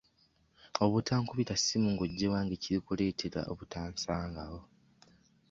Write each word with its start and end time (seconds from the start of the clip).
Obutankubira 0.83 1.53
ssimu 1.57 1.87
nga 1.91 2.03
ojja 2.05 2.23
ewange 2.29 2.55
kiri 2.63 2.79
kuleetera 2.85 3.41
obutansangawo. 3.51 4.59